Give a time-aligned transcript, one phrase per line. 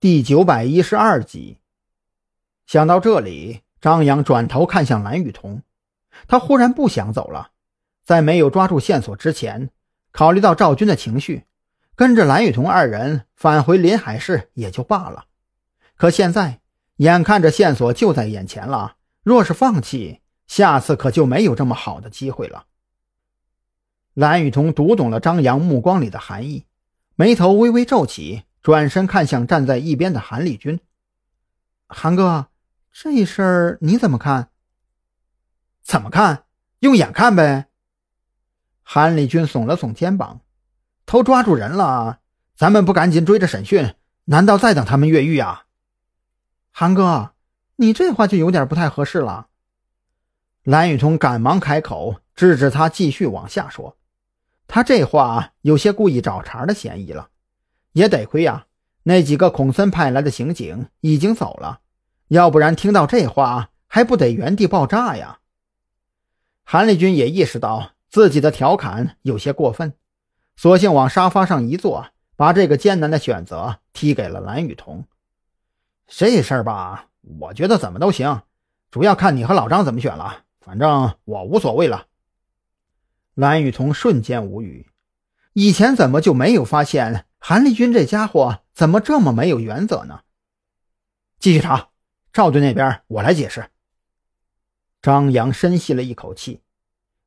[0.00, 1.58] 第九百一十二集。
[2.64, 5.60] 想到这里，张扬转头看向蓝雨桐，
[6.26, 7.50] 他忽然不想走了。
[8.02, 9.68] 在没有抓住线索之前，
[10.10, 11.44] 考虑到赵军的情绪，
[11.96, 15.26] 跟着蓝雨桐二人返回临海市也就罢了。
[15.96, 16.62] 可现在，
[16.96, 22.64] 眼看着线索就在眼前了，若是放弃，下次可就没有这么好的机会了。
[24.14, 26.64] 蓝雨桐读懂了张扬目光里的含义，
[27.16, 28.44] 眉头微微皱起。
[28.62, 30.80] 转身看向站在一边的韩立军，
[31.86, 32.48] 韩哥，
[32.92, 34.50] 这事儿你怎么看？
[35.82, 36.44] 怎么看？
[36.80, 37.68] 用眼看呗。
[38.82, 40.42] 韩立军耸了耸肩膀，
[41.06, 42.20] 都抓住人了，
[42.54, 43.94] 咱们不赶紧追着审讯，
[44.24, 45.64] 难道再等他们越狱啊？
[46.70, 47.32] 韩哥，
[47.76, 49.48] 你这话就有点不太合适了。
[50.64, 53.96] 蓝雨桐赶忙开口制止他继续往下说，
[54.66, 57.30] 他这话有些故意找茬的嫌疑了。
[57.92, 58.66] 也得亏呀，
[59.02, 61.80] 那几个孔森派来的刑警已经走了，
[62.28, 65.40] 要不然听到这话还不得原地爆炸呀！
[66.64, 69.94] 韩立军也意识到自己的调侃有些过分，
[70.56, 75.04] 索性往沙发上一坐，把这个艰难的选择踢给了蓝雨桐。
[76.06, 77.08] 这事儿吧，
[77.40, 78.42] 我觉得怎么都行，
[78.90, 80.44] 主要看你和老张怎么选了。
[80.60, 82.06] 反正我无所谓了。
[83.34, 84.90] 蓝雨桐瞬间无语，
[85.54, 87.26] 以前怎么就没有发现？
[87.42, 90.20] 韩立军这家伙怎么这么没有原则呢？
[91.38, 91.88] 继续查，
[92.34, 93.70] 赵队那边我来解释。
[95.00, 96.60] 张扬深吸了一口气，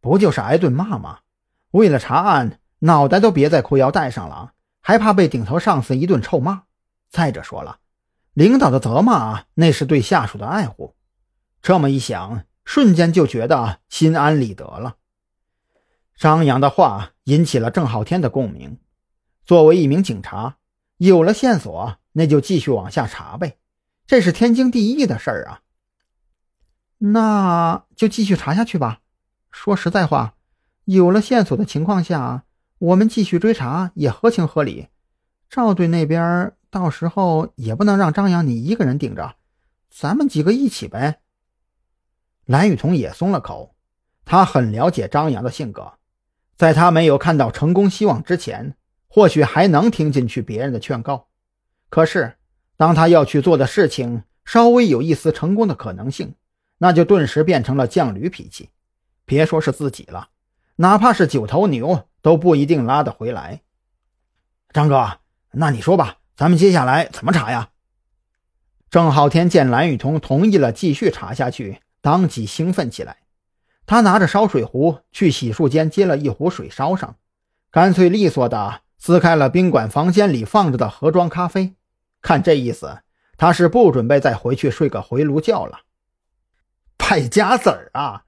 [0.00, 1.20] 不就是挨顿骂吗？
[1.72, 6.62] 为了查案，脑袋都别在裤腰带上了，还怕被顶头上司一顿臭骂？
[7.10, 7.80] 再者说了，
[8.32, 10.96] 领导的责骂那是对下属的爱护。
[11.60, 14.96] 这么一想，瞬间就觉得心安理得了。
[16.16, 18.78] 张扬的话引起了郑浩天的共鸣。
[19.48, 20.58] 作为一名警察，
[20.98, 23.56] 有了线索，那就继续往下查呗，
[24.06, 25.62] 这是天经地义的事儿啊。
[26.98, 29.00] 那就继续查下去吧。
[29.50, 30.34] 说实在话，
[30.84, 32.44] 有了线索的情况下，
[32.76, 34.88] 我们继续追查也合情合理。
[35.48, 39.36] 赵队那边到时候也不能让张扬你一个人顶着，
[39.88, 41.20] 咱们几个一起呗。
[42.44, 43.74] 蓝雨桐也松了口，
[44.26, 45.94] 他很了解张扬的性格，
[46.54, 48.74] 在他没有看到成功希望之前。
[49.08, 51.26] 或许还能听进去别人的劝告，
[51.88, 52.34] 可是
[52.76, 56.34] 当他要去做的事情稍微有一丝成功的可能性，
[56.78, 58.68] 那就顿时变成了犟驴脾气。
[59.24, 60.28] 别说是自己了，
[60.76, 63.62] 哪怕是九头牛都不一定拉得回来。
[64.72, 65.18] 张哥，
[65.52, 67.70] 那你说吧，咱们接下来怎么查呀？
[68.90, 73.18] 郑浩天见蓝雨桐同意了继续查下去，当即兴奋起来。
[73.84, 77.16] 他拿着烧水壶去洗漱间接了一壶水烧上，
[77.70, 78.82] 干脆利索的。
[78.98, 81.76] 撕开了宾馆房间里放着的盒装咖啡，
[82.20, 82.98] 看这意思，
[83.36, 85.80] 他是不准备再回去睡个回炉觉了。
[86.96, 88.24] 败家子儿啊！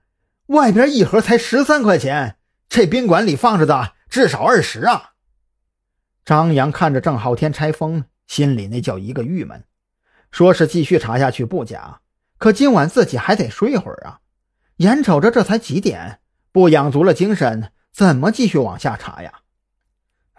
[0.47, 2.36] 外边一盒才十三块钱，
[2.69, 5.10] 这宾馆里放着的至少二十啊！
[6.25, 9.64] 张扬看着郑浩天拆封，心里那叫一个郁闷。
[10.30, 12.00] 说是继续查下去不假，
[12.38, 14.20] 可今晚自己还得睡会儿啊！
[14.76, 16.20] 眼瞅着这才几点，
[16.53, 19.41] 不养足了精神，怎么继续往下查呀？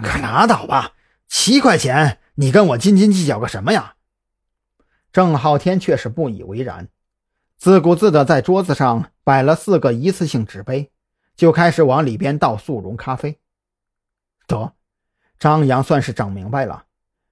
[0.01, 0.93] 可拉倒吧，
[1.27, 3.95] 七块钱，你跟我斤斤计较个什么呀？
[5.11, 6.87] 郑浩天却是不以为然，
[7.57, 10.91] 自顾自的在桌子上摆了四个一次性纸杯，
[11.35, 13.39] 就开始往里边倒速溶咖啡。
[14.47, 14.73] 得，
[15.37, 16.85] 张扬算是整明白了，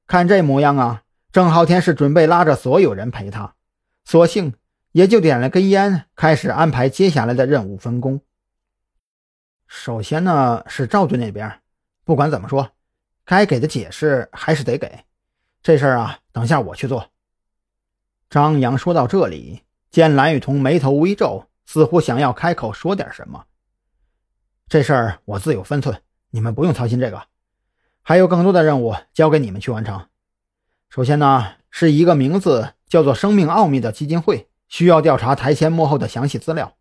[0.08, 3.56] 看这模样啊，郑浩天是准备拉着所有人陪他，
[4.04, 4.54] 索性
[4.92, 8.22] 也就点了根烟，开始安排接下来的任务分工。
[9.68, 11.62] 首先呢，是赵队那边。
[12.10, 12.72] 不管怎么说，
[13.24, 15.06] 该给的解释还是得给。
[15.62, 17.12] 这事儿啊，等下我去做。
[18.32, 19.62] 张扬说到这里，
[19.92, 23.46] 见蓝雨桐眉头微皱，似乎想要开口说点什么。
[24.68, 27.28] 这事儿我自有分寸，你们不用操心这个。
[28.02, 30.08] 还有更多的任务交给你们去完成。
[30.90, 36.76] 首先呢，是一个名字叫做“生命奥秘”的基金会，需要调查台前幕后的详细资料。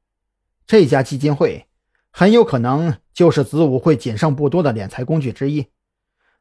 [0.66, 1.66] 这家基金会。
[2.10, 5.66] 很有可能就是子午会仅剩不多的敛财工具之一，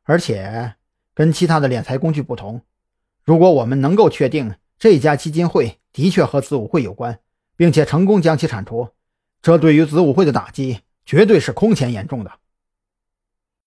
[0.03, 0.75] 而且
[1.15, 2.61] 跟其他的敛财工具不同，
[3.23, 7.17] 如果我们能够确定这家基金会的确和子午会有关，
[7.55, 8.89] 并且成功将其铲除，
[9.41, 12.31] 这对于子午会的打击绝对是空前严重的。